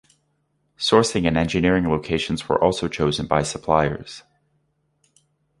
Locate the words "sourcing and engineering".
0.79-1.87